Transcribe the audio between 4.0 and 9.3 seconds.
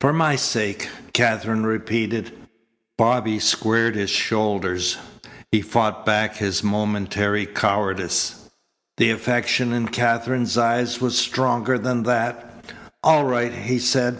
shoulders. He fought back his momentary cowardice. The